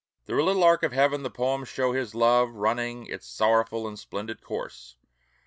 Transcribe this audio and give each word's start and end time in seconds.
"Through 0.25 0.41
a 0.43 0.47
little 0.47 0.63
arc 0.63 0.81
of 0.81 0.93
heaven" 0.93 1.21
the 1.21 1.29
poems 1.29 1.67
show 1.67 1.91
his 1.93 2.15
love 2.15 2.49
running 2.55 3.05
its 3.05 3.27
sorrowful 3.27 3.87
and 3.87 3.99
splendid 3.99 4.41
course. 4.41 4.95